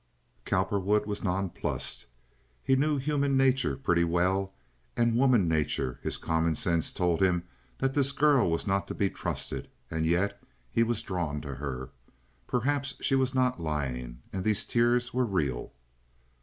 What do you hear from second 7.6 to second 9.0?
that this girl was not to